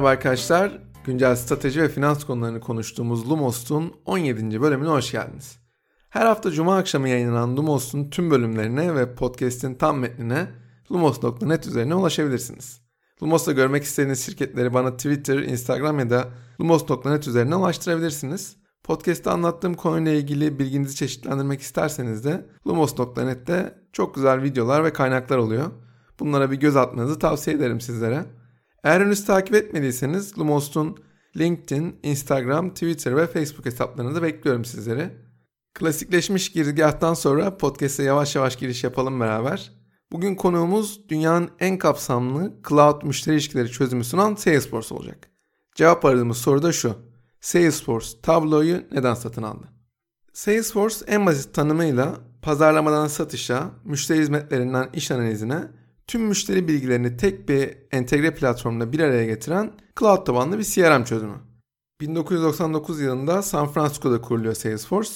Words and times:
merhaba 0.00 0.12
arkadaşlar. 0.12 0.78
Güncel 1.04 1.36
strateji 1.36 1.82
ve 1.82 1.88
finans 1.88 2.24
konularını 2.24 2.60
konuştuğumuz 2.60 3.30
Lumos'un 3.30 3.92
17. 4.04 4.60
bölümüne 4.60 4.88
hoş 4.88 5.12
geldiniz. 5.12 5.58
Her 6.10 6.26
hafta 6.26 6.50
cuma 6.50 6.76
akşamı 6.76 7.08
yayınlanan 7.08 7.56
Lumos'un 7.56 8.10
tüm 8.10 8.30
bölümlerine 8.30 8.94
ve 8.94 9.14
podcast'in 9.14 9.74
tam 9.74 9.98
metnine 9.98 10.48
lumos.net 10.92 11.66
üzerine 11.66 11.94
ulaşabilirsiniz. 11.94 12.80
Lumos'ta 13.22 13.52
görmek 13.52 13.82
istediğiniz 13.84 14.26
şirketleri 14.26 14.74
bana 14.74 14.96
Twitter, 14.96 15.38
Instagram 15.38 15.98
ya 15.98 16.10
da 16.10 16.28
lumos.net 16.60 17.28
üzerine 17.28 17.54
ulaştırabilirsiniz. 17.54 18.56
Podcast'te 18.84 19.30
anlattığım 19.30 19.74
konuyla 19.74 20.12
ilgili 20.12 20.58
bilginizi 20.58 20.96
çeşitlendirmek 20.96 21.60
isterseniz 21.60 22.24
de 22.24 22.46
lumos.net'te 22.66 23.74
çok 23.92 24.14
güzel 24.14 24.42
videolar 24.42 24.84
ve 24.84 24.92
kaynaklar 24.92 25.38
oluyor. 25.38 25.70
Bunlara 26.20 26.50
bir 26.50 26.56
göz 26.56 26.76
atmanızı 26.76 27.18
tavsiye 27.18 27.56
ederim 27.56 27.80
sizlere. 27.80 28.39
Eğer 28.84 29.00
henüz 29.00 29.24
takip 29.24 29.54
etmediyseniz 29.54 30.38
Lumos'un 30.38 30.96
LinkedIn, 31.36 31.96
Instagram, 32.02 32.70
Twitter 32.74 33.16
ve 33.16 33.26
Facebook 33.26 33.66
hesaplarını 33.66 34.22
bekliyorum 34.22 34.64
sizleri. 34.64 35.10
Klasikleşmiş 35.74 36.52
girizgahtan 36.52 37.14
sonra 37.14 37.56
podcast'e 37.56 38.02
yavaş 38.02 38.36
yavaş 38.36 38.56
giriş 38.56 38.84
yapalım 38.84 39.20
beraber. 39.20 39.72
Bugün 40.12 40.34
konuğumuz 40.34 41.08
dünyanın 41.08 41.50
en 41.60 41.78
kapsamlı 41.78 42.52
cloud 42.68 43.02
müşteri 43.02 43.34
ilişkileri 43.34 43.70
çözümü 43.70 44.04
sunan 44.04 44.34
Salesforce 44.34 44.94
olacak. 44.94 45.30
Cevap 45.74 46.04
aradığımız 46.04 46.36
soru 46.36 46.62
da 46.62 46.72
şu. 46.72 46.94
Salesforce 47.40 48.08
Tableau'yu 48.22 48.82
neden 48.92 49.14
satın 49.14 49.42
aldı? 49.42 49.68
Salesforce 50.32 50.96
en 51.06 51.26
basit 51.26 51.54
tanımıyla 51.54 52.20
pazarlamadan 52.42 53.06
satışa, 53.06 53.70
müşteri 53.84 54.18
hizmetlerinden 54.18 54.90
iş 54.92 55.10
analizine 55.10 55.79
tüm 56.10 56.22
müşteri 56.22 56.68
bilgilerini 56.68 57.16
tek 57.16 57.48
bir 57.48 57.76
entegre 57.92 58.34
platformda 58.34 58.92
bir 58.92 59.00
araya 59.00 59.26
getiren 59.26 59.72
cloud 59.98 60.26
tabanlı 60.26 60.58
bir 60.58 60.64
CRM 60.64 61.04
çözümü. 61.04 61.34
1999 62.00 63.00
yılında 63.00 63.42
San 63.42 63.68
Francisco'da 63.68 64.20
kuruluyor 64.20 64.54
Salesforce. 64.54 65.10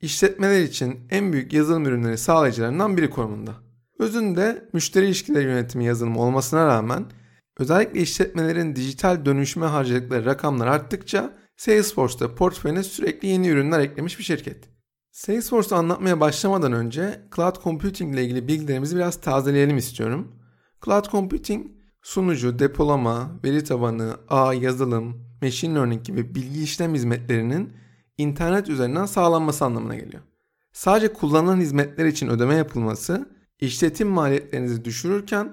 İşletmeler 0.00 0.62
için 0.62 1.00
en 1.10 1.32
büyük 1.32 1.52
yazılım 1.52 1.86
ürünleri 1.86 2.18
sağlayıcılarından 2.18 2.96
biri 2.96 3.10
konumunda. 3.10 3.54
Özünde 3.98 4.68
müşteri 4.72 5.06
ilişkileri 5.06 5.44
yönetimi 5.44 5.84
yazılımı 5.84 6.20
olmasına 6.20 6.66
rağmen 6.66 7.04
özellikle 7.58 8.00
işletmelerin 8.00 8.76
dijital 8.76 9.24
dönüşüme 9.24 9.66
harcadıkları 9.66 10.24
rakamlar 10.24 10.66
arttıkça 10.66 11.38
Salesforce'da 11.56 12.34
portföyüne 12.34 12.82
sürekli 12.82 13.28
yeni 13.28 13.48
ürünler 13.48 13.80
eklemiş 13.80 14.18
bir 14.18 14.24
şirket. 14.24 14.75
Salesforce'u 15.16 15.78
anlatmaya 15.78 16.20
başlamadan 16.20 16.72
önce 16.72 17.20
Cloud 17.36 17.62
Computing 17.62 18.14
ile 18.14 18.24
ilgili 18.24 18.48
bilgilerimizi 18.48 18.96
biraz 18.96 19.20
tazeleyelim 19.20 19.76
istiyorum. 19.76 20.32
Cloud 20.84 21.10
Computing 21.10 21.66
sunucu, 22.02 22.58
depolama, 22.58 23.40
veri 23.44 23.64
tabanı, 23.64 24.16
ağ, 24.28 24.54
yazılım, 24.54 25.26
machine 25.42 25.74
learning 25.74 26.04
gibi 26.04 26.34
bilgi 26.34 26.62
işlem 26.62 26.94
hizmetlerinin 26.94 27.72
internet 28.18 28.68
üzerinden 28.68 29.06
sağlanması 29.06 29.64
anlamına 29.64 29.94
geliyor. 29.94 30.22
Sadece 30.72 31.12
kullanılan 31.12 31.60
hizmetler 31.60 32.06
için 32.06 32.28
ödeme 32.28 32.54
yapılması, 32.54 33.28
işletim 33.60 34.08
maliyetlerinizi 34.08 34.84
düşürürken 34.84 35.52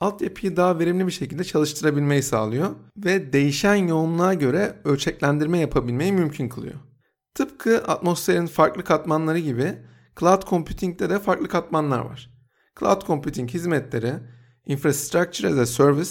altyapıyı 0.00 0.56
daha 0.56 0.78
verimli 0.78 1.06
bir 1.06 1.12
şekilde 1.12 1.44
çalıştırabilmeyi 1.44 2.22
sağlıyor 2.22 2.70
ve 2.96 3.32
değişen 3.32 3.74
yoğunluğa 3.74 4.34
göre 4.34 4.76
ölçeklendirme 4.84 5.58
yapabilmeyi 5.58 6.12
mümkün 6.12 6.48
kılıyor. 6.48 6.93
Tıpkı 7.34 7.78
atmosferin 7.78 8.46
farklı 8.46 8.84
katmanları 8.84 9.38
gibi 9.38 9.78
cloud 10.20 10.42
computing'de 10.42 11.10
de 11.10 11.18
farklı 11.18 11.48
katmanlar 11.48 11.98
var. 11.98 12.30
Cloud 12.80 13.06
computing 13.06 13.50
hizmetleri 13.50 14.12
infrastructure 14.66 15.48
as 15.48 15.58
a 15.58 15.66
service, 15.66 16.10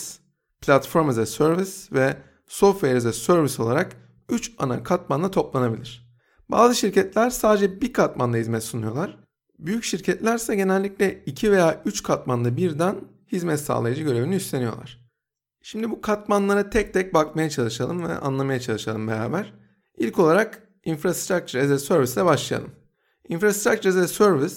platform 0.61 1.09
as 1.09 1.17
a 1.17 1.25
service 1.25 1.71
ve 1.91 2.17
software 2.47 2.97
as 2.97 3.05
a 3.05 3.13
service 3.13 3.63
olarak 3.63 3.95
3 4.29 4.51
ana 4.57 4.83
katmanla 4.83 5.31
toplanabilir. 5.31 6.13
Bazı 6.49 6.75
şirketler 6.75 7.29
sadece 7.29 7.81
bir 7.81 7.93
katmanda 7.93 8.37
hizmet 8.37 8.63
sunuyorlar. 8.63 9.17
Büyük 9.59 9.83
şirketler 9.83 10.35
ise 10.35 10.55
genellikle 10.55 11.23
2 11.25 11.51
veya 11.51 11.81
3 11.85 12.03
katmanda 12.03 12.57
birden 12.57 12.95
hizmet 13.31 13.59
sağlayıcı 13.59 14.03
görevini 14.03 14.35
üstleniyorlar. 14.35 15.03
Şimdi 15.61 15.91
bu 15.91 16.01
katmanlara 16.01 16.69
tek 16.69 16.93
tek 16.93 17.13
bakmaya 17.13 17.49
çalışalım 17.49 18.07
ve 18.07 18.17
anlamaya 18.17 18.59
çalışalım 18.59 19.07
beraber. 19.07 19.53
İlk 19.97 20.19
olarak 20.19 20.72
Infrastructure 20.85 21.63
as 21.63 21.71
a 21.71 21.79
Service 21.79 22.13
ile 22.13 22.25
başlayalım. 22.25 22.71
Infrastructure 23.29 23.89
as 23.89 23.95
a 23.95 24.07
Service, 24.07 24.55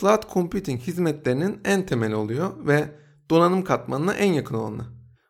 Cloud 0.00 0.22
Computing 0.32 0.80
hizmetlerinin 0.80 1.60
en 1.64 1.86
temeli 1.86 2.14
oluyor 2.14 2.66
ve 2.66 2.88
donanım 3.30 3.64
katmanına 3.64 4.14
en 4.14 4.32
yakın 4.32 4.54
olanı. 4.54 4.84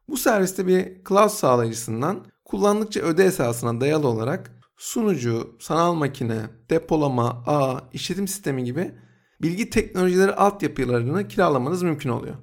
Bu 0.09 0.17
serviste 0.17 0.67
bir 0.67 1.05
cloud 1.09 1.28
sağlayıcısından 1.28 2.25
kullandıkça 2.44 3.00
öde 3.00 3.25
esasına 3.25 3.81
dayalı 3.81 4.09
olarak 4.09 4.50
sunucu, 4.77 5.56
sanal 5.61 5.94
makine, 5.94 6.41
depolama, 6.71 7.44
ağ, 7.47 7.81
işletim 7.93 8.28
sistemi 8.28 8.65
gibi 8.65 8.94
bilgi 9.43 9.71
teknolojileri 9.71 10.33
altyapılarını 10.33 11.28
kiralamanız 11.28 11.83
mümkün 11.83 12.11
oluyor. 12.11 12.34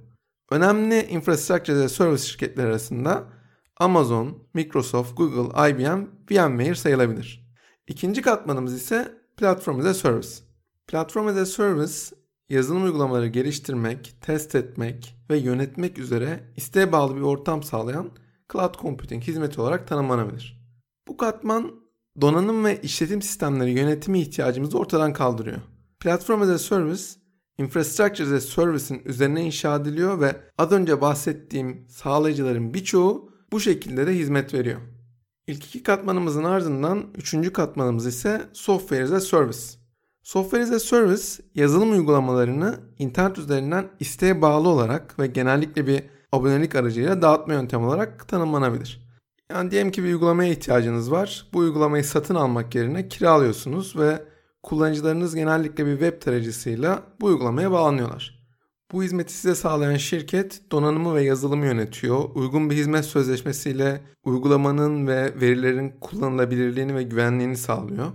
Önemli 0.51 1.01
infrastructure 1.01 1.78
as 1.78 1.84
a 1.84 1.90
service 1.90 2.24
şirketleri 2.24 2.68
arasında 2.68 3.24
Amazon, 3.78 4.47
Microsoft, 4.53 5.18
Google, 5.18 5.69
IBM, 5.69 6.07
VMware 6.31 6.75
sayılabilir. 6.75 7.41
İkinci 7.91 8.22
katmanımız 8.22 8.74
ise 8.74 9.18
Platform 9.38 9.79
as 9.79 9.85
a 9.85 9.94
Service. 9.94 10.29
Platform 10.88 11.28
as 11.28 11.38
a 11.38 11.46
Service 11.46 11.94
yazılım 12.50 12.84
uygulamaları 12.84 13.28
geliştirmek, 13.28 14.16
test 14.22 14.56
etmek 14.56 15.16
ve 15.29 15.38
yönetmek 15.38 15.97
üzere 15.97 16.44
isteğe 16.56 16.91
bağlı 16.91 17.16
bir 17.16 17.22
ortam 17.22 17.63
sağlayan 17.63 18.09
cloud 18.51 18.75
computing 18.81 19.24
hizmeti 19.24 19.62
olarak 19.62 19.88
tanımlanabilir. 19.88 20.62
Bu 21.07 21.18
katman 21.18 21.72
donanım 22.22 22.66
ve 22.66 22.81
işletim 22.81 23.22
sistemleri 23.22 23.72
yönetimi 23.72 24.22
ihtiyacımızı 24.22 24.78
ortadan 24.78 25.13
kaldırıyor. 25.13 25.62
Platform 26.00 26.41
as 26.41 26.50
a 26.50 26.59
Service, 26.59 27.03
Infrastructure 27.57 28.28
as 28.28 28.31
a 28.31 28.40
Service'in 28.40 29.01
üzerine 29.06 29.46
inşa 29.46 29.75
ediliyor 29.75 30.22
ve 30.22 30.35
az 30.57 30.72
önce 30.72 31.01
bahsettiğim 31.01 31.85
sağlayıcıların 31.90 32.74
birçoğu 32.74 33.31
bu 33.51 33.59
şekilde 33.59 34.07
de 34.07 34.12
hizmet 34.12 34.53
veriyor. 34.53 34.81
İlk 35.47 35.66
iki 35.66 35.84
katmanımızın 35.84 36.44
ardından 36.44 37.03
üçüncü 37.16 37.53
katmanımız 37.53 38.06
ise 38.06 38.41
Software 38.53 39.03
as 39.03 39.12
a 39.12 39.19
Service. 39.19 39.59
Software 40.24 40.63
as 40.63 40.72
a 40.72 40.79
Service 40.79 41.24
yazılım 41.56 41.91
uygulamalarını 41.91 42.79
internet 43.00 43.38
üzerinden 43.38 43.90
isteğe 44.00 44.41
bağlı 44.41 44.69
olarak 44.69 45.19
ve 45.19 45.28
genellikle 45.28 45.88
bir 45.88 46.03
abonelik 46.31 46.75
aracıyla 46.75 47.22
dağıtma 47.22 47.53
yöntemi 47.53 47.85
olarak 47.85 48.28
tanımlanabilir. 48.28 49.12
Yani 49.51 49.72
diyelim 49.72 49.91
ki 49.91 50.03
bir 50.03 50.13
uygulamaya 50.13 50.51
ihtiyacınız 50.51 51.12
var. 51.12 51.50
Bu 51.53 51.59
uygulamayı 51.59 52.03
satın 52.03 52.35
almak 52.35 52.75
yerine 52.75 53.07
kiralıyorsunuz 53.07 53.96
ve 53.97 54.24
kullanıcılarınız 54.63 55.35
genellikle 55.35 55.85
bir 55.85 55.91
web 55.91 56.22
tarayıcısıyla 56.22 57.03
bu 57.22 57.25
uygulamaya 57.25 57.72
bağlanıyorlar. 57.72 58.41
Bu 58.91 59.03
hizmeti 59.03 59.34
size 59.34 59.56
sağlayan 59.56 59.97
şirket 59.97 60.72
donanımı 60.72 61.16
ve 61.16 61.24
yazılımı 61.24 61.66
yönetiyor. 61.66 62.29
Uygun 62.35 62.69
bir 62.69 62.75
hizmet 62.75 63.06
sözleşmesiyle 63.06 64.02
uygulamanın 64.24 65.07
ve 65.07 65.41
verilerin 65.41 65.94
kullanılabilirliğini 66.02 66.96
ve 66.96 67.03
güvenliğini 67.03 67.57
sağlıyor. 67.57 68.12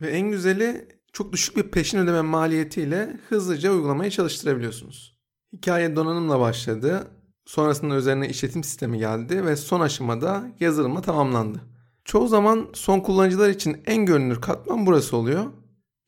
Ve 0.00 0.08
en 0.10 0.30
güzeli 0.30 0.88
çok 1.12 1.32
düşük 1.32 1.56
bir 1.56 1.62
peşin 1.62 1.98
ödeme 1.98 2.20
maliyetiyle 2.20 3.20
hızlıca 3.28 3.72
uygulamayı 3.72 4.10
çalıştırabiliyorsunuz. 4.10 5.18
Hikaye 5.52 5.96
donanımla 5.96 6.40
başladı. 6.40 7.10
Sonrasında 7.46 7.94
üzerine 7.94 8.28
işletim 8.28 8.64
sistemi 8.64 8.98
geldi 8.98 9.44
ve 9.44 9.56
son 9.56 9.80
aşamada 9.80 10.44
yazılımla 10.60 11.00
tamamlandı. 11.00 11.60
Çoğu 12.04 12.28
zaman 12.28 12.68
son 12.72 13.00
kullanıcılar 13.00 13.48
için 13.48 13.76
en 13.86 14.06
görünür 14.06 14.40
katman 14.40 14.86
burası 14.86 15.16
oluyor. 15.16 15.44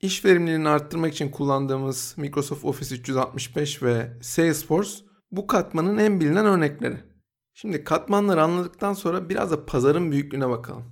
İş 0.01 0.25
verimliliğini 0.25 0.69
arttırmak 0.69 1.13
için 1.13 1.31
kullandığımız 1.31 2.15
Microsoft 2.17 2.65
Office 2.65 2.95
365 2.95 3.83
ve 3.83 4.13
Salesforce 4.21 4.91
bu 5.31 5.47
katmanın 5.47 5.99
en 5.99 6.21
bilinen 6.21 6.47
örnekleri. 6.47 6.97
Şimdi 7.55 7.85
katmanları 7.85 8.43
anladıktan 8.43 8.93
sonra 8.93 9.29
biraz 9.29 9.51
da 9.51 9.67
pazarın 9.67 10.13
büyüklüğüne 10.13 10.49
bakalım. 10.49 10.85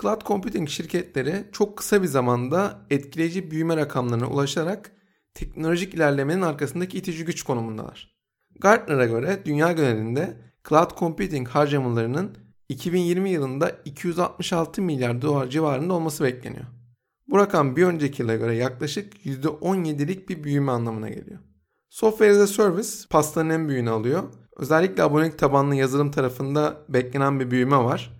Cloud 0.00 0.26
Computing 0.26 0.68
şirketleri 0.68 1.44
çok 1.52 1.78
kısa 1.78 2.02
bir 2.02 2.06
zamanda 2.06 2.86
etkileyici 2.90 3.50
büyüme 3.50 3.76
rakamlarına 3.76 4.26
ulaşarak 4.26 4.92
teknolojik 5.34 5.94
ilerlemenin 5.94 6.42
arkasındaki 6.42 6.98
itici 6.98 7.24
güç 7.24 7.42
konumundalar. 7.42 8.16
Gartner'a 8.60 9.06
göre 9.06 9.42
dünya 9.44 9.72
genelinde 9.72 10.36
Cloud 10.68 10.98
Computing 10.98 11.48
harcamalarının 11.48 12.36
2020 12.68 13.30
yılında 13.30 13.70
266 13.84 14.82
milyar 14.82 15.22
dolar 15.22 15.50
civarında 15.50 15.94
olması 15.94 16.24
bekleniyor. 16.24 16.79
Bu 17.30 17.38
rakam 17.38 17.76
bir 17.76 17.84
önceki 17.84 18.22
yıla 18.22 18.36
göre 18.36 18.56
yaklaşık 18.56 19.26
%17'lik 19.26 20.28
bir 20.28 20.44
büyüme 20.44 20.72
anlamına 20.72 21.08
geliyor. 21.08 21.38
Software 21.90 22.30
as 22.30 22.38
a 22.38 22.46
Service 22.46 22.88
pastanın 23.10 23.50
en 23.50 23.68
büyüğünü 23.68 23.90
alıyor. 23.90 24.22
Özellikle 24.56 25.02
abonelik 25.02 25.38
tabanlı 25.38 25.74
yazılım 25.74 26.10
tarafında 26.10 26.84
beklenen 26.88 27.40
bir 27.40 27.50
büyüme 27.50 27.76
var. 27.76 28.12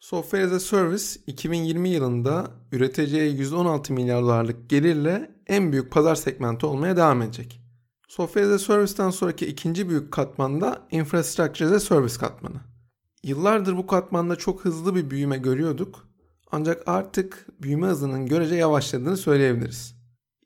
Software 0.00 0.44
as 0.44 0.52
a 0.52 0.60
Service 0.60 1.20
2020 1.26 1.88
yılında 1.88 2.50
üreteceği 2.72 3.38
116 3.38 3.92
milyar 3.92 4.22
dolarlık 4.22 4.70
gelirle 4.70 5.30
en 5.46 5.72
büyük 5.72 5.90
pazar 5.90 6.14
segmenti 6.14 6.66
olmaya 6.66 6.96
devam 6.96 7.22
edecek. 7.22 7.60
Software 8.08 8.46
as 8.46 8.52
a 8.52 8.58
Service'den 8.58 9.10
sonraki 9.10 9.46
ikinci 9.46 9.88
büyük 9.88 10.12
katman 10.12 10.60
da 10.60 10.86
Infrastructure 10.90 11.68
as 11.68 11.74
a 11.74 11.80
Service 11.80 12.18
katmanı. 12.18 12.60
Yıllardır 13.22 13.76
bu 13.76 13.86
katmanda 13.86 14.36
çok 14.36 14.64
hızlı 14.64 14.94
bir 14.94 15.10
büyüme 15.10 15.38
görüyorduk. 15.38 16.07
Ancak 16.50 16.88
artık 16.88 17.46
büyüme 17.62 17.86
hızının 17.86 18.26
görece 18.26 18.54
yavaşladığını 18.54 19.16
söyleyebiliriz. 19.16 19.94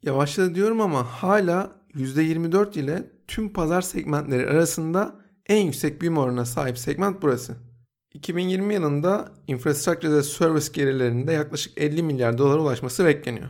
Yavaşladı 0.02 0.54
diyorum 0.54 0.80
ama 0.80 1.04
hala 1.04 1.72
%24 1.94 2.78
ile 2.78 3.10
tüm 3.28 3.52
pazar 3.52 3.82
segmentleri 3.82 4.50
arasında 4.50 5.20
en 5.46 5.62
yüksek 5.62 6.00
büyüme 6.00 6.20
oranına 6.20 6.44
sahip 6.44 6.78
segment 6.78 7.22
burası. 7.22 7.56
2020 8.14 8.74
yılında 8.74 9.32
Infrastructure 9.46 10.18
as 10.18 10.26
Service 10.26 10.72
gelirlerinde 10.72 11.32
yaklaşık 11.32 11.78
50 11.78 12.02
milyar 12.02 12.38
dolara 12.38 12.60
ulaşması 12.60 13.04
bekleniyor. 13.04 13.48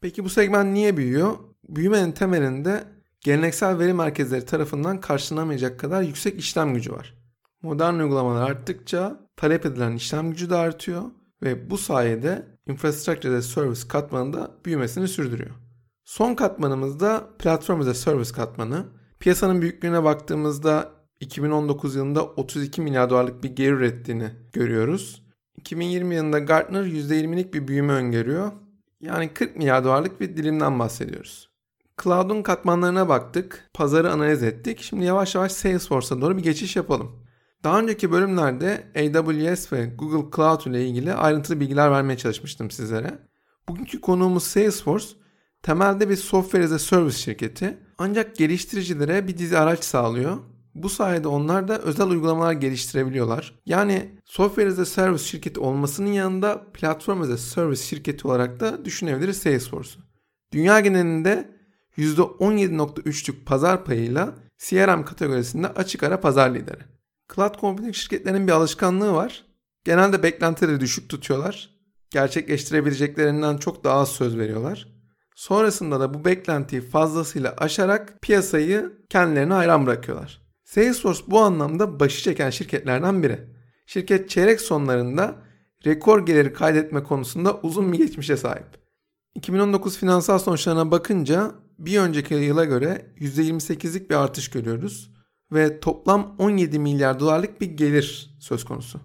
Peki 0.00 0.24
bu 0.24 0.28
segment 0.28 0.72
niye 0.72 0.96
büyüyor? 0.96 1.36
Büyümenin 1.68 2.12
temelinde 2.12 2.84
geleneksel 3.20 3.78
veri 3.78 3.92
merkezleri 3.92 4.44
tarafından 4.44 5.00
karşılanamayacak 5.00 5.80
kadar 5.80 6.02
yüksek 6.02 6.38
işlem 6.38 6.74
gücü 6.74 6.92
var. 6.92 7.14
Modern 7.62 7.94
uygulamalar 7.94 8.50
arttıkça 8.50 9.20
talep 9.36 9.66
edilen 9.66 9.92
işlem 9.92 10.30
gücü 10.30 10.50
de 10.50 10.54
artıyor 10.56 11.02
ve 11.42 11.70
bu 11.70 11.78
sayede 11.78 12.46
Infrastructure 12.66 13.36
as 13.36 13.46
Service 13.46 13.88
katmanı 13.88 14.32
da 14.32 14.50
büyümesini 14.64 15.08
sürdürüyor. 15.08 15.54
Son 16.04 16.34
katmanımız 16.34 17.00
da 17.00 17.28
Platform 17.38 17.80
as 17.80 17.86
a 17.86 17.94
Service 17.94 18.32
katmanı. 18.32 18.86
Piyasanın 19.20 19.62
büyüklüğüne 19.62 20.04
baktığımızda 20.04 20.92
2019 21.20 21.96
yılında 21.96 22.24
32 22.24 22.80
milyar 22.80 23.10
dolarlık 23.10 23.44
bir 23.44 23.56
gelir 23.56 23.72
ürettiğini 23.72 24.30
görüyoruz. 24.52 25.22
2020 25.56 26.14
yılında 26.14 26.38
Gartner 26.38 26.84
%20'lik 26.84 27.54
bir 27.54 27.68
büyüme 27.68 27.92
öngörüyor. 27.92 28.52
Yani 29.00 29.34
40 29.34 29.56
milyar 29.56 29.84
dolarlık 29.84 30.20
bir 30.20 30.36
dilimden 30.36 30.78
bahsediyoruz. 30.78 31.48
Cloud'un 32.02 32.42
katmanlarına 32.42 33.08
baktık, 33.08 33.70
pazarı 33.74 34.12
analiz 34.12 34.42
ettik. 34.42 34.80
Şimdi 34.82 35.04
yavaş 35.04 35.34
yavaş 35.34 35.52
Salesforce'a 35.52 36.20
doğru 36.20 36.36
bir 36.36 36.42
geçiş 36.42 36.76
yapalım. 36.76 37.12
Daha 37.64 37.80
önceki 37.80 38.12
bölümlerde 38.12 38.86
AWS 38.96 39.72
ve 39.72 39.86
Google 39.86 40.36
Cloud 40.36 40.66
ile 40.66 40.86
ilgili 40.86 41.14
ayrıntılı 41.14 41.60
bilgiler 41.60 41.90
vermeye 41.90 42.16
çalışmıştım 42.16 42.70
sizlere. 42.70 43.18
Bugünkü 43.68 44.00
konuğumuz 44.00 44.42
Salesforce 44.42 45.06
temelde 45.62 46.08
bir 46.08 46.16
software 46.16 46.64
as 46.64 46.72
a 46.72 46.78
service 46.78 47.18
şirketi 47.18 47.78
ancak 47.98 48.36
geliştiricilere 48.36 49.28
bir 49.28 49.38
dizi 49.38 49.58
araç 49.58 49.84
sağlıyor. 49.84 50.38
Bu 50.74 50.88
sayede 50.88 51.28
onlar 51.28 51.68
da 51.68 51.78
özel 51.78 52.06
uygulamalar 52.10 52.52
geliştirebiliyorlar. 52.52 53.60
Yani 53.66 54.18
software 54.24 54.68
as 54.68 54.78
a 54.78 54.84
service 54.84 55.24
şirketi 55.24 55.60
olmasının 55.60 56.12
yanında 56.12 56.72
platform 56.72 57.20
as 57.20 57.30
a 57.30 57.38
service 57.38 57.82
şirketi 57.82 58.28
olarak 58.28 58.60
da 58.60 58.84
düşünebiliriz 58.84 59.36
Salesforce'u. 59.36 60.02
Dünya 60.52 60.80
genelinde 60.80 61.58
%17.3'lük 61.96 63.44
pazar 63.44 63.84
payıyla 63.84 64.34
CRM 64.58 65.04
kategorisinde 65.04 65.68
açık 65.68 66.02
ara 66.02 66.20
pazar 66.20 66.54
lideri. 66.54 66.97
Cloud 67.34 67.60
computing 67.60 67.94
şirketlerinin 67.94 68.46
bir 68.46 68.52
alışkanlığı 68.52 69.12
var. 69.12 69.44
Genelde 69.84 70.22
beklentileri 70.22 70.80
düşük 70.80 71.08
tutuyorlar. 71.08 71.70
Gerçekleştirebileceklerinden 72.10 73.56
çok 73.56 73.84
daha 73.84 73.98
az 73.98 74.08
söz 74.08 74.38
veriyorlar. 74.38 74.88
Sonrasında 75.34 76.00
da 76.00 76.14
bu 76.14 76.24
beklentiyi 76.24 76.82
fazlasıyla 76.82 77.54
aşarak 77.58 78.22
piyasayı 78.22 78.92
kendilerine 79.10 79.52
hayran 79.52 79.86
bırakıyorlar. 79.86 80.42
Salesforce 80.64 81.22
bu 81.26 81.40
anlamda 81.40 82.00
başı 82.00 82.22
çeken 82.22 82.50
şirketlerden 82.50 83.22
biri. 83.22 83.38
Şirket 83.86 84.30
çeyrek 84.30 84.60
sonlarında 84.60 85.34
rekor 85.86 86.26
geliri 86.26 86.52
kaydetme 86.52 87.02
konusunda 87.02 87.60
uzun 87.62 87.92
bir 87.92 87.98
geçmişe 87.98 88.36
sahip. 88.36 88.66
2019 89.34 89.98
finansal 89.98 90.38
sonuçlarına 90.38 90.90
bakınca 90.90 91.50
bir 91.78 91.98
önceki 91.98 92.34
yıla 92.34 92.64
göre 92.64 93.06
%28'lik 93.20 94.10
bir 94.10 94.14
artış 94.14 94.50
görüyoruz 94.50 95.17
ve 95.52 95.80
toplam 95.80 96.34
17 96.38 96.78
milyar 96.78 97.20
dolarlık 97.20 97.60
bir 97.60 97.66
gelir 97.66 98.36
söz 98.40 98.64
konusu. 98.64 99.00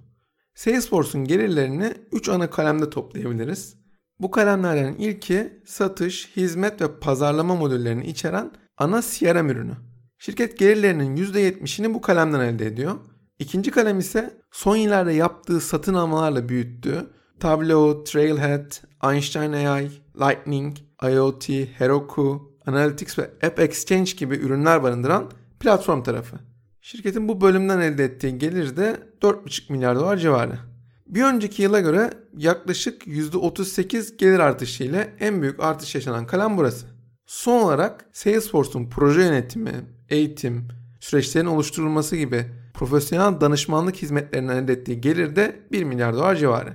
Salesforce'un 0.55 1.25
gelirlerini 1.25 1.93
3 2.11 2.29
ana 2.29 2.49
kalemde 2.49 2.89
toplayabiliriz. 2.89 3.75
Bu 4.19 4.31
kalemlerden 4.31 4.93
ilki 4.93 5.61
satış, 5.65 6.31
hizmet 6.35 6.81
ve 6.81 6.99
pazarlama 6.99 7.55
modüllerini 7.55 8.05
içeren 8.07 8.51
ana 8.77 9.01
CRM 9.01 9.49
ürünü. 9.49 9.73
Şirket 10.17 10.59
gelirlerinin 10.59 11.17
%70'ini 11.17 11.93
bu 11.93 12.01
kalemden 12.01 12.39
elde 12.39 12.65
ediyor. 12.65 12.95
İkinci 13.39 13.71
kalem 13.71 13.99
ise 13.99 14.39
son 14.51 14.75
yıllarda 14.75 15.11
yaptığı 15.11 15.61
satın 15.61 15.93
almalarla 15.93 16.49
büyüttüğü 16.49 17.09
Tableau, 17.39 18.03
Trailhead, 18.03 18.71
Einstein 19.11 19.53
AI, 19.53 19.89
Lightning, 20.19 20.77
IoT, 21.03 21.49
Heroku, 21.49 22.57
Analytics 22.65 23.19
ve 23.19 23.23
App 23.23 23.59
Exchange 23.59 24.11
gibi 24.11 24.35
ürünler 24.35 24.83
barındıran 24.83 25.31
platform 25.63 26.03
tarafı. 26.03 26.35
Şirketin 26.81 27.27
bu 27.27 27.41
bölümden 27.41 27.79
elde 27.79 28.03
ettiği 28.03 28.37
gelir 28.37 28.77
de 28.77 28.99
4,5 29.21 29.71
milyar 29.71 29.95
dolar 29.95 30.17
civarı. 30.17 30.59
Bir 31.07 31.23
önceki 31.23 31.61
yıla 31.61 31.79
göre 31.79 32.09
yaklaşık 32.37 33.07
%38 33.07 34.17
gelir 34.17 34.39
artışı 34.39 34.83
ile 34.83 35.13
en 35.19 35.41
büyük 35.41 35.63
artış 35.63 35.95
yaşanan 35.95 36.27
kalem 36.27 36.57
burası. 36.57 36.85
Son 37.25 37.63
olarak 37.63 38.05
Salesforce'un 38.13 38.89
proje 38.89 39.21
yönetimi, 39.21 39.71
eğitim, 40.09 40.67
süreçlerin 40.99 41.45
oluşturulması 41.45 42.15
gibi 42.15 42.45
profesyonel 42.73 43.41
danışmanlık 43.41 43.95
hizmetlerinden 43.95 44.63
elde 44.63 44.73
ettiği 44.73 45.01
gelir 45.01 45.35
de 45.35 45.59
1 45.71 45.83
milyar 45.83 46.13
dolar 46.13 46.35
civarı. 46.35 46.73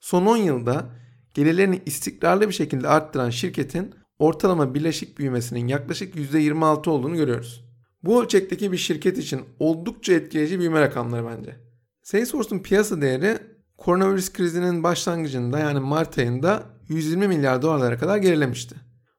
Son 0.00 0.26
10 0.26 0.36
yılda 0.36 0.90
gelirlerini 1.34 1.82
istikrarlı 1.86 2.48
bir 2.48 2.54
şekilde 2.54 2.88
arttıran 2.88 3.30
şirketin 3.30 3.94
ortalama 4.18 4.74
birleşik 4.74 5.18
büyümesinin 5.18 5.68
yaklaşık 5.68 6.14
%26 6.14 6.90
olduğunu 6.90 7.16
görüyoruz. 7.16 7.65
Bu 8.06 8.22
ölçekteki 8.22 8.72
bir 8.72 8.76
şirket 8.76 9.18
için 9.18 9.40
oldukça 9.58 10.12
etkileyici 10.12 10.58
büyüme 10.58 10.80
rakamları 10.80 11.26
bence. 11.26 11.56
Salesforce'un 12.02 12.58
piyasa 12.58 13.00
değeri 13.00 13.38
koronavirüs 13.76 14.32
krizinin 14.32 14.82
başlangıcında 14.82 15.58
yani 15.58 15.80
Mart 15.80 16.18
ayında 16.18 16.62
120 16.88 17.28
milyar 17.28 17.62
dolarlara 17.62 17.98
kadar 17.98 18.16
gerilemişti. 18.16 18.76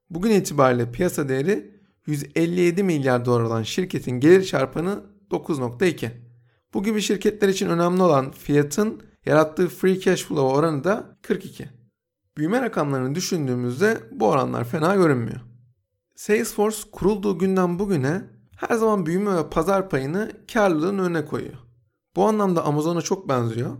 Bugün 0.09 0.31
itibariyle 0.31 0.91
piyasa 0.91 1.29
değeri 1.29 1.71
157 2.05 2.83
milyar 2.83 3.25
dolar 3.25 3.41
olan 3.41 3.63
şirketin 3.63 4.19
gelir 4.19 4.43
çarpanı 4.43 5.03
9.2. 5.31 6.09
Bu 6.73 6.83
gibi 6.83 7.01
şirketler 7.01 7.49
için 7.49 7.69
önemli 7.69 8.01
olan 8.03 8.31
fiyatın 8.31 9.01
yarattığı 9.25 9.67
free 9.67 9.99
cash 9.99 10.23
flow 10.23 10.57
oranı 10.57 10.83
da 10.83 11.17
42. 11.21 11.69
Büyüme 12.37 12.61
rakamlarını 12.61 13.15
düşündüğümüzde 13.15 13.97
bu 14.11 14.27
oranlar 14.27 14.63
fena 14.63 14.95
görünmüyor. 14.95 15.41
Salesforce 16.15 16.77
kurulduğu 16.91 17.39
günden 17.39 17.79
bugüne 17.79 18.36
her 18.57 18.75
zaman 18.75 19.05
büyüme 19.05 19.35
ve 19.35 19.49
pazar 19.49 19.89
payını 19.89 20.31
karlılığın 20.53 20.99
önüne 20.99 21.25
koyuyor. 21.25 21.57
Bu 22.15 22.25
anlamda 22.25 22.65
Amazon'a 22.65 23.01
çok 23.01 23.29
benziyor. 23.29 23.77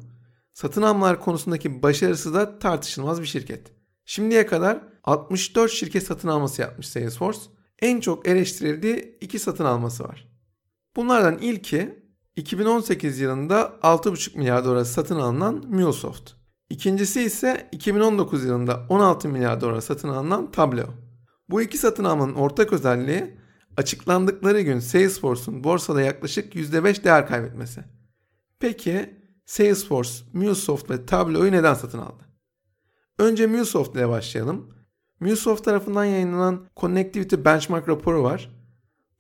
Satın 0.54 0.82
almalar 0.82 1.22
konusundaki 1.22 1.84
başarısı 1.84 2.34
da 2.34 2.60
tartışılmaz 2.60 3.22
bir 3.22 3.26
şirket. 3.26 3.72
Şimdiye 4.06 4.46
kadar 4.46 4.80
64 5.04 5.72
şirket 5.72 6.04
satın 6.04 6.28
alması 6.28 6.62
yapmış 6.62 6.88
Salesforce. 6.88 7.40
En 7.80 8.00
çok 8.00 8.28
eleştirildiği 8.28 9.18
iki 9.22 9.40
satın 9.40 9.66
alması 9.66 10.04
var. 10.04 10.28
Bunlardan 10.96 11.38
ilki 11.38 12.08
2018 12.36 13.20
yılında 13.20 13.74
6,5 13.82 14.38
milyar 14.38 14.66
dolara 14.66 14.86
satın 14.86 15.20
alınan 15.20 15.66
MuleSoft. 15.70 16.32
İkincisi 16.70 17.22
ise 17.22 17.70
2019 17.72 18.46
yılında 18.46 18.86
16 18.90 19.30
milyar 19.30 19.62
dolara 19.62 19.82
satın 19.82 20.10
alınan 20.10 20.52
Tableau. 20.52 20.90
Bu 21.50 21.62
iki 21.62 21.78
satın 21.78 22.04
almanın 22.04 22.34
ortak 22.34 22.74
özelliği 22.74 23.38
açıklandıkları 23.78 24.62
gün 24.62 24.80
Salesforce'un 24.80 25.64
borsada 25.64 26.02
yaklaşık 26.02 26.56
%5 26.56 27.04
değer 27.04 27.28
kaybetmesi. 27.28 27.84
Peki 28.60 29.18
Salesforce, 29.46 30.12
MuleSoft 30.34 30.90
ve 30.90 31.06
Tableau'yu 31.06 31.52
neden 31.52 31.74
satın 31.74 32.00
aldı? 32.00 32.24
Önce 33.20 33.48
MuleSoft 33.48 33.96
ile 33.96 34.10
başlayalım. 34.10 34.74
MuleSoft 35.20 35.64
tarafından 35.66 36.06
yayınlanan 36.06 36.66
Connectivity 36.78 37.36
Benchmark 37.46 37.90
raporu 37.90 38.24
var. 38.24 38.52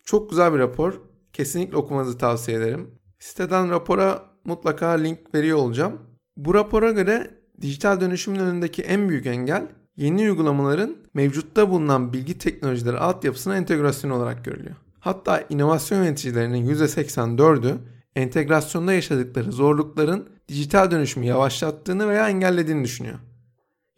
Çok 0.03 0.29
güzel 0.29 0.53
bir 0.53 0.59
rapor. 0.59 1.01
Kesinlikle 1.33 1.77
okumanızı 1.77 2.17
tavsiye 2.17 2.57
ederim. 2.57 2.99
Siteden 3.19 3.69
rapora 3.69 4.23
mutlaka 4.45 4.89
link 4.89 5.35
veriyor 5.35 5.57
olacağım. 5.57 6.01
Bu 6.37 6.53
rapora 6.53 6.91
göre 6.91 7.41
dijital 7.61 8.01
dönüşümün 8.01 8.39
önündeki 8.39 8.81
en 8.81 9.09
büyük 9.09 9.25
engel 9.25 9.67
yeni 9.97 10.21
uygulamaların 10.21 10.95
mevcutta 11.13 11.69
bulunan 11.69 12.13
bilgi 12.13 12.37
teknolojileri 12.37 12.97
altyapısına 12.97 13.57
entegrasyon 13.57 14.11
olarak 14.11 14.45
görülüyor. 14.45 14.75
Hatta 14.99 15.45
inovasyon 15.49 16.03
yöneticilerinin 16.03 16.75
%84'ü 16.75 17.77
entegrasyonda 18.15 18.93
yaşadıkları 18.93 19.51
zorlukların 19.51 20.29
dijital 20.47 20.91
dönüşümü 20.91 21.25
yavaşlattığını 21.25 22.09
veya 22.09 22.29
engellediğini 22.29 22.83
düşünüyor. 22.83 23.19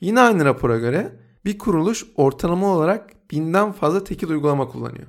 Yine 0.02 0.20
aynı 0.20 0.46
rapora 0.46 0.78
göre 0.78 1.16
bir 1.46 1.58
kuruluş 1.58 2.06
ortalama 2.16 2.68
olarak 2.68 3.32
binden 3.32 3.72
fazla 3.72 4.04
tekil 4.04 4.30
uygulama 4.30 4.68
kullanıyor. 4.68 5.08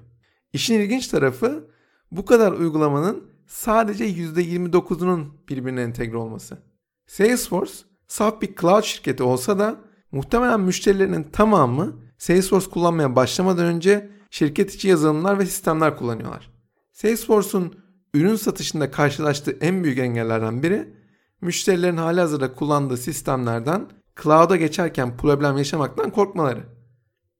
İşin 0.52 0.80
ilginç 0.80 1.08
tarafı 1.08 1.70
bu 2.10 2.24
kadar 2.24 2.52
uygulamanın 2.52 3.24
sadece 3.46 4.04
%29'unun 4.04 5.26
birbirine 5.48 5.82
entegre 5.82 6.16
olması. 6.16 6.58
Salesforce 7.06 7.72
saf 8.08 8.42
bir 8.42 8.56
cloud 8.56 8.82
şirketi 8.82 9.22
olsa 9.22 9.58
da 9.58 9.76
muhtemelen 10.12 10.60
müşterilerinin 10.60 11.22
tamamı 11.22 11.96
Salesforce 12.18 12.70
kullanmaya 12.70 13.16
başlamadan 13.16 13.64
önce 13.64 14.10
şirket 14.30 14.74
içi 14.74 14.88
yazılımlar 14.88 15.38
ve 15.38 15.46
sistemler 15.46 15.96
kullanıyorlar. 15.96 16.50
Salesforce'un 16.92 17.74
ürün 18.14 18.36
satışında 18.36 18.90
karşılaştığı 18.90 19.50
en 19.60 19.84
büyük 19.84 19.98
engellerden 19.98 20.62
biri 20.62 20.94
müşterilerin 21.40 21.96
hali 21.96 22.20
hazırda 22.20 22.54
kullandığı 22.54 22.96
sistemlerden 22.96 23.88
cloud'a 24.22 24.56
geçerken 24.56 25.16
problem 25.16 25.58
yaşamaktan 25.58 26.10
korkmaları. 26.10 26.64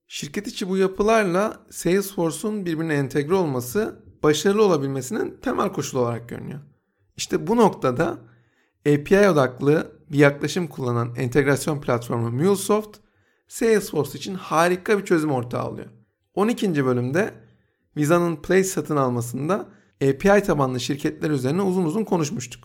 Şirket 0.07 0.47
içi 0.47 0.69
bu 0.69 0.77
yapılarla 0.77 1.67
Salesforce'un 1.71 2.67
birbirine 2.67 2.95
entegre 2.95 3.35
olması 3.35 4.05
başarılı 4.23 4.65
olabilmesinin 4.65 5.39
temel 5.43 5.73
koşulu 5.73 6.01
olarak 6.01 6.29
görünüyor. 6.29 6.61
İşte 7.17 7.47
bu 7.47 7.57
noktada 7.57 8.19
API 8.87 9.29
odaklı 9.29 9.93
bir 10.13 10.19
yaklaşım 10.19 10.67
kullanan 10.67 11.15
entegrasyon 11.17 11.81
platformu 11.81 12.31
MuleSoft, 12.31 12.99
Salesforce 13.49 14.19
için 14.19 14.35
harika 14.35 14.99
bir 14.99 15.05
çözüm 15.05 15.31
ortağı 15.31 15.69
oluyor. 15.69 15.87
12. 16.35 16.85
bölümde 16.85 17.35
Visa'nın 17.97 18.37
Place 18.37 18.65
satın 18.65 18.97
almasında 18.97 19.69
API 20.03 20.43
tabanlı 20.43 20.81
şirketler 20.81 21.31
üzerine 21.31 21.63
uzun 21.63 21.85
uzun 21.85 22.05
konuşmuştuk. 22.05 22.65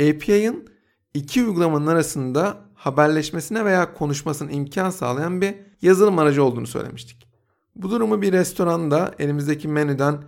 API'ın 0.00 0.68
iki 1.14 1.44
uygulamanın 1.44 1.86
arasında 1.86 2.58
haberleşmesine 2.74 3.64
veya 3.64 3.94
konuşmasına 3.94 4.50
imkan 4.50 4.90
sağlayan 4.90 5.40
bir 5.40 5.54
yazılım 5.82 6.18
aracı 6.18 6.44
olduğunu 6.44 6.66
söylemiştik. 6.66 7.28
Bu 7.76 7.90
durumu 7.90 8.22
bir 8.22 8.32
restoranda 8.32 9.14
elimizdeki 9.18 9.68
menüden 9.68 10.24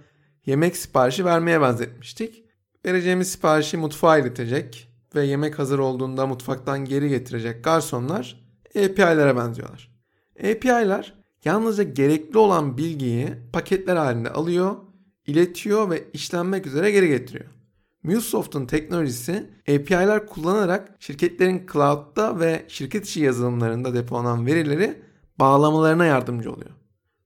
yemek 0.47 0.77
siparişi 0.77 1.25
vermeye 1.25 1.61
benzetmiştik. 1.61 2.45
Vereceğimiz 2.85 3.31
siparişi 3.31 3.77
mutfağa 3.77 4.19
iletecek 4.19 4.92
ve 5.15 5.27
yemek 5.27 5.59
hazır 5.59 5.79
olduğunda 5.79 6.27
mutfaktan 6.27 6.85
geri 6.85 7.09
getirecek 7.09 7.65
garsonlar 7.65 8.43
API'lere 8.69 9.37
benziyorlar. 9.37 9.93
API'ler 10.39 11.15
yalnızca 11.45 11.83
gerekli 11.83 12.39
olan 12.39 12.79
bilgiyi 12.79 13.29
paketler 13.53 13.97
halinde 13.97 14.31
alıyor, 14.31 14.77
iletiyor 15.27 15.91
ve 15.91 16.05
işlenmek 16.13 16.67
üzere 16.67 16.91
geri 16.91 17.09
getiriyor. 17.09 17.51
MuleSoft'un 18.03 18.67
teknolojisi 18.67 19.51
API'ler 19.63 20.27
kullanarak 20.27 20.97
şirketlerin 20.99 21.67
cloud'da 21.73 22.41
ve 22.41 22.65
şirket 22.69 23.07
içi 23.07 23.21
yazılımlarında 23.21 23.95
depolanan 23.95 24.47
verileri 24.47 25.03
bağlamalarına 25.39 26.05
yardımcı 26.05 26.53
oluyor. 26.53 26.71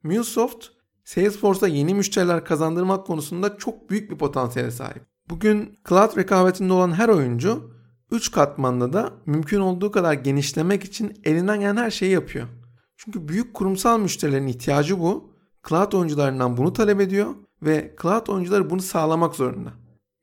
MuleSoft, 0.02 0.66
Salesforce'a 1.04 1.68
yeni 1.68 1.94
müşteriler 1.94 2.44
kazandırmak 2.44 3.06
konusunda 3.06 3.56
çok 3.56 3.90
büyük 3.90 4.10
bir 4.10 4.18
potansiyele 4.18 4.70
sahip. 4.70 5.02
Bugün 5.30 5.78
cloud 5.88 6.16
rekabetinde 6.16 6.72
olan 6.72 6.92
her 6.92 7.08
oyuncu 7.08 7.75
3 8.10 8.30
katmanda 8.30 8.92
da 8.92 9.12
mümkün 9.26 9.60
olduğu 9.60 9.90
kadar 9.90 10.12
genişlemek 10.12 10.84
için 10.84 11.20
elinden 11.24 11.60
gelen 11.60 11.76
her 11.76 11.90
şeyi 11.90 12.12
yapıyor. 12.12 12.48
Çünkü 12.96 13.28
büyük 13.28 13.54
kurumsal 13.54 13.98
müşterilerin 13.98 14.46
ihtiyacı 14.46 15.00
bu. 15.00 15.32
Cloud 15.68 15.92
oyuncularından 15.92 16.56
bunu 16.56 16.72
talep 16.72 17.00
ediyor 17.00 17.34
ve 17.62 17.96
cloud 18.02 18.26
oyuncuları 18.26 18.70
bunu 18.70 18.82
sağlamak 18.82 19.34
zorunda. 19.34 19.72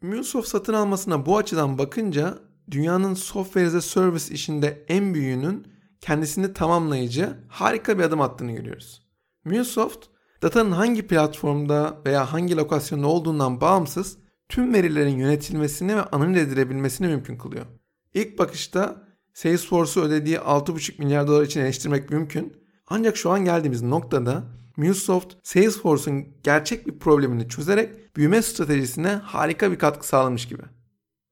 MuleSoft 0.02 0.48
satın 0.48 0.74
almasına 0.74 1.26
bu 1.26 1.38
açıdan 1.38 1.78
bakınca 1.78 2.40
dünyanın 2.72 3.14
software 3.14 3.68
as 3.68 3.76
a 3.76 3.82
service 3.82 4.34
işinde 4.34 4.86
en 4.88 5.14
büyüğünün 5.14 5.68
kendisini 6.02 6.54
tamamlayıcı 6.54 7.38
harika 7.48 7.98
bir 7.98 8.04
adım 8.04 8.22
attığını 8.22 8.52
görüyoruz. 8.52 9.08
MuleSoft 9.46 10.06
datanın 10.42 10.72
hangi 10.72 11.08
platformda 11.08 12.02
veya 12.06 12.34
hangi 12.34 12.58
lokasyonda 12.58 13.08
olduğundan 13.08 13.62
bağımsız 13.62 14.18
tüm 14.50 14.74
verilerin 14.74 15.18
yönetilmesini 15.18 15.96
ve 15.96 16.02
analiz 16.02 16.42
edilebilmesini 16.42 17.08
mümkün 17.08 17.38
kılıyor. 17.38 17.66
İlk 18.14 18.40
bakışta 18.40 19.08
Salesforce'u 19.34 20.04
ödediği 20.04 20.36
6,5 20.36 21.00
milyar 21.00 21.28
dolar 21.28 21.44
için 21.44 21.62
eleştirmek 21.62 22.10
mümkün. 22.10 22.54
Ancak 22.88 23.18
şu 23.18 23.30
an 23.30 23.46
geldiğimiz 23.46 23.82
noktada 23.82 24.44
MuleSoft, 24.78 25.34
Salesforce'un 25.44 26.26
gerçek 26.44 26.88
bir 26.88 27.00
problemini 27.00 27.50
çözerek 27.50 28.16
büyüme 28.16 28.42
stratejisine 28.42 29.10
harika 29.10 29.72
bir 29.72 29.80
katkı 29.80 30.08
sağlamış 30.08 30.48
gibi. 30.48 30.64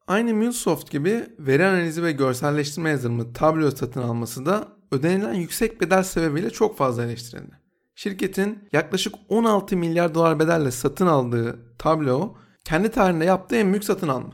Aynı 0.07 0.33
MuleSoft 0.33 0.91
gibi 0.91 1.25
veri 1.39 1.65
analizi 1.65 2.03
ve 2.03 2.11
görselleştirme 2.11 2.89
yazılımı 2.89 3.33
Tableau 3.33 3.71
satın 3.71 4.01
alması 4.01 4.45
da 4.45 4.67
ödenilen 4.91 5.33
yüksek 5.33 5.81
bedel 5.81 6.03
sebebiyle 6.03 6.49
çok 6.49 6.77
fazla 6.77 7.05
eleştirildi. 7.05 7.61
Şirketin 7.95 8.69
yaklaşık 8.71 9.15
16 9.29 9.77
milyar 9.77 10.15
dolar 10.15 10.39
bedelle 10.39 10.71
satın 10.71 11.07
aldığı 11.07 11.59
Tableau 11.77 12.37
kendi 12.63 12.91
tarihinde 12.91 13.25
yaptığı 13.25 13.55
en 13.55 13.71
büyük 13.71 13.83
satın 13.83 14.07
alma. 14.07 14.33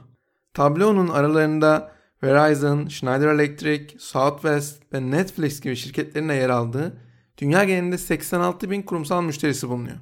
Tableau'nun 0.54 1.08
aralarında 1.08 1.92
Verizon, 2.24 2.88
Schneider 2.88 3.28
Electric, 3.28 4.00
Southwest 4.00 4.94
ve 4.94 5.12
Netflix 5.12 5.62
gibi 5.62 5.76
şirketlerin 5.76 6.30
de 6.30 6.34
yer 6.34 6.50
aldığı 6.50 6.98
dünya 7.38 7.64
genelinde 7.64 7.98
86 7.98 8.72
bin 8.72 8.82
kurumsal 8.82 9.24
müşterisi 9.24 9.70
bulunuyor. 9.70 9.98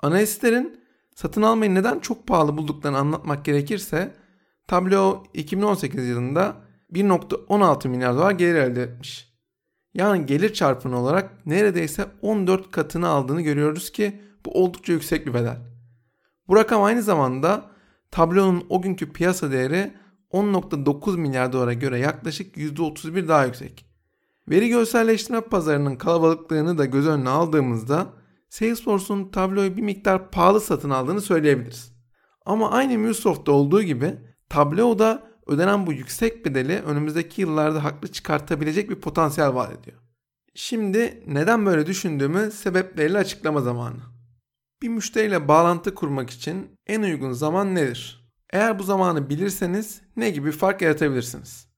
Analistlerin 0.00 0.80
satın 1.14 1.42
almayı 1.42 1.74
neden 1.74 1.98
çok 1.98 2.26
pahalı 2.26 2.56
bulduklarını 2.56 2.98
anlatmak 2.98 3.44
gerekirse 3.44 4.14
Tableau 4.66 5.24
2018 5.34 6.08
yılında 6.08 6.56
1.16 6.92 7.88
milyar 7.88 8.14
dolar 8.14 8.30
gelir 8.30 8.54
elde 8.54 8.82
etmiş. 8.82 9.36
Yani 9.94 10.26
gelir 10.26 10.52
çarpımı 10.52 11.00
olarak 11.00 11.46
neredeyse 11.46 12.06
14 12.22 12.70
katını 12.70 13.08
aldığını 13.08 13.40
görüyoruz 13.40 13.92
ki 13.92 14.20
bu 14.46 14.62
oldukça 14.62 14.92
yüksek 14.92 15.26
bir 15.26 15.34
bedel. 15.34 15.75
Bu 16.48 16.56
rakam 16.56 16.82
aynı 16.82 17.02
zamanda 17.02 17.70
Tableau'nun 18.10 18.66
o 18.68 18.82
günkü 18.82 19.12
piyasa 19.12 19.50
değeri 19.50 19.94
10.9 20.32 21.16
milyar 21.18 21.52
dolara 21.52 21.72
göre 21.72 21.98
yaklaşık 21.98 22.56
%31 22.56 23.28
daha 23.28 23.44
yüksek. 23.44 23.86
Veri 24.48 24.68
görselleştirme 24.68 25.40
pazarının 25.40 25.96
kalabalıklığını 25.96 26.78
da 26.78 26.84
göz 26.84 27.06
önüne 27.06 27.28
aldığımızda 27.28 28.06
Salesforce'un 28.48 29.28
Tableau'yu 29.28 29.76
bir 29.76 29.82
miktar 29.82 30.30
pahalı 30.30 30.60
satın 30.60 30.90
aldığını 30.90 31.20
söyleyebiliriz. 31.20 31.92
Ama 32.46 32.70
aynı 32.70 32.98
MuleSoft'ta 32.98 33.52
olduğu 33.52 33.82
gibi 33.82 34.14
Tableau'da 34.48 35.22
ödenen 35.46 35.86
bu 35.86 35.92
yüksek 35.92 36.46
bedeli 36.46 36.78
önümüzdeki 36.78 37.40
yıllarda 37.40 37.84
haklı 37.84 38.08
çıkartabilecek 38.08 38.90
bir 38.90 38.94
potansiyel 38.94 39.54
vaat 39.54 39.72
ediyor. 39.80 39.98
Şimdi 40.54 41.22
neden 41.26 41.66
böyle 41.66 41.86
düşündüğümü 41.86 42.50
sebepleriyle 42.50 43.18
açıklama 43.18 43.60
zamanı. 43.60 44.15
Bir 44.82 44.88
müşteriyle 44.88 45.48
bağlantı 45.48 45.94
kurmak 45.94 46.30
için 46.30 46.78
en 46.86 47.02
uygun 47.02 47.32
zaman 47.32 47.74
nedir? 47.74 48.30
Eğer 48.50 48.78
bu 48.78 48.82
zamanı 48.82 49.30
bilirseniz 49.30 50.02
ne 50.16 50.30
gibi 50.30 50.52
fark 50.52 50.82
yaratabilirsiniz? 50.82 51.68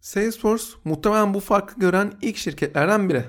Salesforce 0.00 0.64
muhtemelen 0.84 1.34
bu 1.34 1.40
farkı 1.40 1.80
gören 1.80 2.12
ilk 2.22 2.36
şirketlerden 2.36 3.08
biri. 3.08 3.24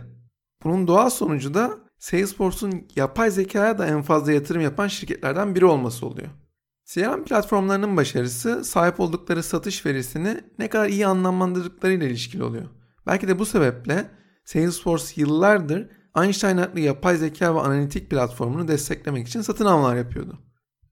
Bunun 0.64 0.88
doğal 0.88 1.10
sonucu 1.10 1.54
da 1.54 1.78
Salesforce'un 2.00 2.88
yapay 2.96 3.32
zekaya 3.32 3.78
da 3.78 3.88
en 3.88 4.02
fazla 4.02 4.32
yatırım 4.32 4.62
yapan 4.62 4.88
şirketlerden 4.88 5.56
biri 5.56 5.66
olması 5.66 6.06
oluyor. 6.06 6.28
CRM 6.86 7.24
platformlarının 7.24 7.98
başarısı 7.98 8.66
sahip 8.66 9.00
oldukları 9.00 9.44
satış 9.44 9.86
verisini 9.86 10.42
ne 10.60 10.70
kadar 10.70 10.90
iyi 10.90 11.08
anlamlandırdıklarıyla 11.08 12.08
ilişkili 12.08 12.44
oluyor. 12.44 12.66
Belki 13.08 13.28
de 13.28 13.40
bu 13.40 13.46
sebeple 13.46 14.10
Salesforce 14.46 15.06
yıllardır 15.16 15.90
Einstein 16.16 16.58
adlı 16.58 16.80
yapay 16.80 17.18
zeka 17.18 17.56
ve 17.56 17.60
analitik 17.60 18.10
platformunu 18.10 18.68
desteklemek 18.68 19.28
için 19.28 19.42
satın 19.42 19.66
almalar 19.66 19.96
yapıyordu. 19.96 20.40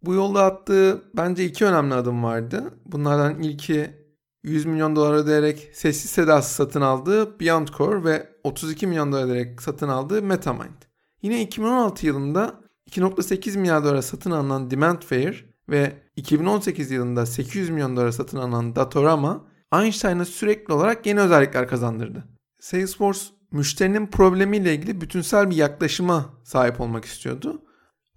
Bu 0.03 0.13
yolda 0.13 0.43
attığı 0.45 1.03
bence 1.17 1.45
iki 1.45 1.65
önemli 1.65 1.93
adım 1.93 2.23
vardı. 2.23 2.73
Bunlardan 2.85 3.41
ilki 3.43 4.03
100 4.43 4.65
milyon 4.65 4.95
dolar 4.95 5.13
ödeyerek 5.13 5.69
sessiz 5.73 6.11
sedasız 6.11 6.51
satın 6.51 6.81
aldığı 6.81 7.39
Beyond 7.39 7.67
Core 7.67 8.03
ve 8.03 8.29
32 8.43 8.87
milyon 8.87 9.11
dolar 9.11 9.23
ödeyerek 9.23 9.61
satın 9.61 9.87
aldığı 9.87 10.21
Metamind. 10.21 10.81
Yine 11.21 11.41
2016 11.41 12.05
yılında 12.05 12.63
2.8 12.89 13.57
milyar 13.57 13.83
dolara 13.83 14.01
satın 14.01 14.31
alınan 14.31 14.71
Demandware 14.71 15.35
ve 15.69 15.93
2018 16.15 16.91
yılında 16.91 17.25
800 17.25 17.69
milyon 17.69 17.97
dolara 17.97 18.11
satın 18.11 18.37
alınan 18.37 18.75
Datorama 18.75 19.45
Einstein'a 19.73 20.25
sürekli 20.25 20.73
olarak 20.73 21.05
yeni 21.05 21.19
özellikler 21.19 21.67
kazandırdı. 21.67 22.23
Salesforce 22.59 23.19
müşterinin 23.53 24.07
problemiyle 24.07 24.75
ilgili 24.75 25.01
bütünsel 25.01 25.49
bir 25.49 25.55
yaklaşıma 25.55 26.25
sahip 26.43 26.81
olmak 26.81 27.05
istiyordu. 27.05 27.61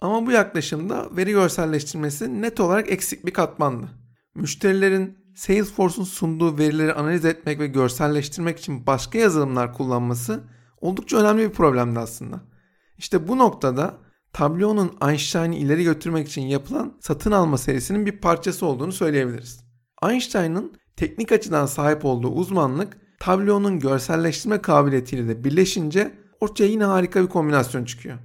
Ama 0.00 0.26
bu 0.26 0.31
yaklaşımda 0.31 1.16
veri 1.16 1.31
görselleştirmesi 1.31 2.43
net 2.43 2.61
olarak 2.61 2.93
eksik 2.93 3.26
bir 3.26 3.33
katmandı. 3.33 3.87
Müşterilerin 4.35 5.19
Salesforce'un 5.35 6.05
sunduğu 6.05 6.59
verileri 6.59 6.93
analiz 6.95 7.25
etmek 7.25 7.61
ve 7.61 7.66
görselleştirmek 7.66 8.59
için 8.59 8.87
başka 8.87 9.19
yazılımlar 9.19 9.73
kullanması 9.73 10.45
oldukça 10.81 11.16
önemli 11.16 11.49
bir 11.49 11.55
problemdi 11.55 11.99
aslında. 11.99 12.40
İşte 12.99 13.28
bu 13.28 13.38
noktada 13.38 13.95
Tableau'nun 14.33 14.97
Einstein'ı 15.09 15.55
ileri 15.55 15.85
götürmek 15.85 16.28
için 16.28 16.43
yapılan 16.43 16.97
satın 17.00 17.31
alma 17.31 17.59
serisinin 17.59 18.07
bir 18.07 18.21
parçası 18.21 18.66
olduğunu 18.66 18.93
söyleyebiliriz. 18.93 19.64
Einstein'ın 20.02 20.73
teknik 20.97 21.33
açıdan 21.33 21.66
sahip 21.66 22.05
olduğu 22.05 22.28
uzmanlık 22.28 23.05
Tableau'nun 23.18 23.78
görselleştirme 23.80 24.62
kabiliyetiyle 24.62 25.28
de 25.28 25.44
birleşince 25.44 26.14
ortaya 26.40 26.66
yine 26.66 26.85
harika 26.85 27.23
bir 27.23 27.28
kombinasyon 27.28 27.85
çıkıyor. 27.85 28.18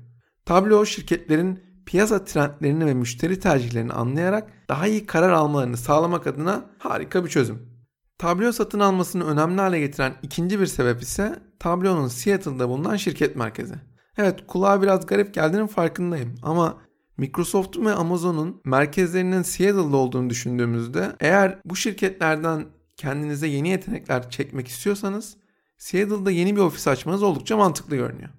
Tableau 0.45 0.85
şirketlerin 0.85 1.59
piyasa 1.85 2.23
trendlerini 2.23 2.85
ve 2.85 2.93
müşteri 2.93 3.39
tercihlerini 3.39 3.93
anlayarak 3.93 4.49
daha 4.69 4.87
iyi 4.87 5.05
karar 5.05 5.31
almalarını 5.31 5.77
sağlamak 5.77 6.27
adına 6.27 6.65
harika 6.77 7.25
bir 7.25 7.29
çözüm. 7.29 7.71
Tableau 8.17 8.53
satın 8.53 8.79
almasını 8.79 9.25
önemli 9.25 9.61
hale 9.61 9.79
getiren 9.79 10.13
ikinci 10.21 10.59
bir 10.59 10.65
sebep 10.65 11.01
ise 11.01 11.39
Tableau'nun 11.59 12.07
Seattle'da 12.07 12.69
bulunan 12.69 12.95
şirket 12.95 13.35
merkezi. 13.35 13.75
Evet 14.17 14.39
kulağa 14.47 14.81
biraz 14.81 15.05
garip 15.05 15.33
geldiğinin 15.33 15.67
farkındayım 15.67 16.35
ama 16.43 16.77
Microsoft'un 17.17 17.85
ve 17.85 17.93
Amazon'un 17.93 18.61
merkezlerinin 18.65 19.41
Seattle'da 19.41 19.97
olduğunu 19.97 20.29
düşündüğümüzde 20.29 21.15
eğer 21.19 21.59
bu 21.65 21.75
şirketlerden 21.75 22.65
kendinize 23.01 23.47
yeni 23.47 23.69
yetenekler 23.69 24.29
çekmek 24.29 24.67
istiyorsanız 24.67 25.37
Seattle'da 25.77 26.31
yeni 26.31 26.55
bir 26.55 26.61
ofis 26.61 26.87
açmanız 26.87 27.23
oldukça 27.23 27.57
mantıklı 27.57 27.95
görünüyor. 27.95 28.29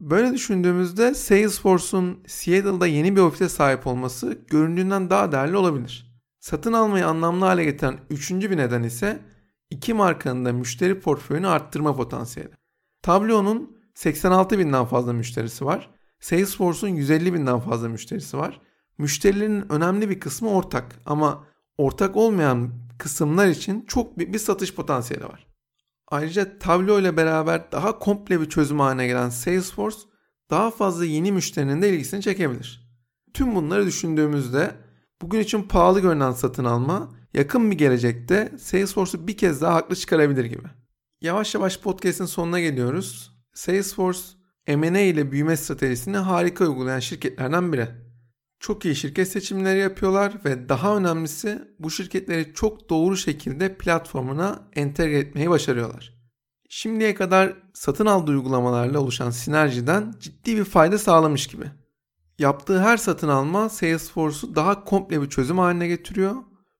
Böyle 0.00 0.32
düşündüğümüzde 0.32 1.14
Salesforce'un 1.14 2.22
Seattle'da 2.26 2.86
yeni 2.86 3.16
bir 3.16 3.20
ofise 3.20 3.48
sahip 3.48 3.86
olması 3.86 4.38
göründüğünden 4.46 5.10
daha 5.10 5.32
değerli 5.32 5.56
olabilir. 5.56 6.14
Satın 6.40 6.72
almayı 6.72 7.06
anlamlı 7.06 7.44
hale 7.44 7.64
getiren 7.64 7.98
üçüncü 8.10 8.50
bir 8.50 8.56
neden 8.56 8.82
ise 8.82 9.18
iki 9.70 9.94
markanın 9.94 10.44
da 10.44 10.52
müşteri 10.52 11.00
portföyünü 11.00 11.48
arttırma 11.48 11.96
potansiyeli. 11.96 12.50
Tableau'nun 13.02 13.76
86 13.94 14.58
binden 14.58 14.84
fazla 14.84 15.12
müşterisi 15.12 15.64
var. 15.64 15.90
Salesforce'un 16.20 16.90
150 16.90 17.34
binden 17.34 17.60
fazla 17.60 17.88
müşterisi 17.88 18.36
var. 18.36 18.60
Müşterilerin 18.98 19.72
önemli 19.72 20.10
bir 20.10 20.20
kısmı 20.20 20.50
ortak 20.50 20.96
ama 21.06 21.44
ortak 21.78 22.16
olmayan 22.16 22.83
kısımlar 22.98 23.46
için 23.46 23.84
çok 23.88 24.18
büyük 24.18 24.34
bir 24.34 24.38
satış 24.38 24.74
potansiyeli 24.74 25.24
var. 25.24 25.46
Ayrıca 26.08 26.58
Tableau 26.58 27.00
ile 27.00 27.16
beraber 27.16 27.72
daha 27.72 27.98
komple 27.98 28.40
bir 28.40 28.48
çözüm 28.48 28.80
haline 28.80 29.06
gelen 29.06 29.30
Salesforce 29.30 29.98
daha 30.50 30.70
fazla 30.70 31.04
yeni 31.04 31.32
müşterinin 31.32 31.82
de 31.82 31.90
ilgisini 31.90 32.22
çekebilir. 32.22 32.88
Tüm 33.34 33.54
bunları 33.54 33.86
düşündüğümüzde 33.86 34.74
bugün 35.22 35.40
için 35.40 35.62
pahalı 35.62 36.00
görünen 36.00 36.32
satın 36.32 36.64
alma 36.64 37.10
yakın 37.34 37.70
bir 37.70 37.78
gelecekte 37.78 38.52
Salesforce'u 38.58 39.26
bir 39.26 39.36
kez 39.36 39.60
daha 39.60 39.74
haklı 39.74 39.96
çıkarabilir 39.96 40.44
gibi. 40.44 40.62
Yavaş 41.20 41.54
yavaş 41.54 41.80
podcast'in 41.80 42.24
sonuna 42.24 42.60
geliyoruz. 42.60 43.32
Salesforce 43.54 44.20
M&A 44.66 45.00
ile 45.00 45.32
büyüme 45.32 45.56
stratejisini 45.56 46.16
harika 46.16 46.64
uygulayan 46.64 47.00
şirketlerden 47.00 47.72
biri. 47.72 47.88
Çok 48.64 48.84
iyi 48.84 48.96
şirket 48.96 49.28
seçimleri 49.28 49.78
yapıyorlar 49.78 50.34
ve 50.44 50.68
daha 50.68 50.96
önemlisi 50.96 51.62
bu 51.78 51.90
şirketleri 51.90 52.54
çok 52.54 52.90
doğru 52.90 53.16
şekilde 53.16 53.76
platformuna 53.76 54.68
entegre 54.76 55.18
etmeyi 55.18 55.50
başarıyorlar. 55.50 56.14
Şimdiye 56.68 57.14
kadar 57.14 57.54
satın 57.74 58.06
aldığı 58.06 58.30
uygulamalarla 58.30 59.00
oluşan 59.00 59.30
sinerjiden 59.30 60.14
ciddi 60.18 60.56
bir 60.56 60.64
fayda 60.64 60.98
sağlamış 60.98 61.46
gibi. 61.46 61.64
Yaptığı 62.38 62.80
her 62.80 62.96
satın 62.96 63.28
alma 63.28 63.68
Salesforce'u 63.68 64.54
daha 64.54 64.84
komple 64.84 65.22
bir 65.22 65.28
çözüm 65.28 65.58
haline 65.58 65.88
getiriyor. 65.88 66.34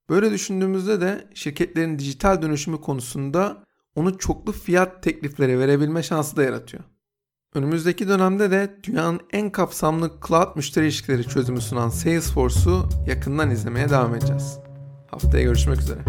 Böyle 0.08 0.30
düşündüğümüzde 0.30 1.00
de 1.00 1.30
şirketlerin 1.34 1.98
dijital 1.98 2.42
dönüşümü 2.42 2.80
konusunda 2.80 3.64
onu 3.94 4.18
çoklu 4.18 4.52
fiyat 4.52 5.02
teklifleri 5.02 5.58
verebilme 5.58 6.02
şansı 6.02 6.36
da 6.36 6.42
yaratıyor. 6.42 6.84
Önümüzdeki 7.54 8.08
dönemde 8.08 8.50
de 8.50 8.76
dünyanın 8.82 9.20
en 9.32 9.50
kapsamlı 9.50 10.10
cloud 10.28 10.56
müşteri 10.56 10.84
ilişkileri 10.84 11.28
çözümü 11.28 11.60
sunan 11.60 11.88
Salesforce'u 11.88 12.88
yakından 13.06 13.50
izlemeye 13.50 13.90
devam 13.90 14.14
edeceğiz. 14.14 14.58
Haftaya 15.10 15.44
görüşmek 15.44 15.78
üzere. 15.78 16.00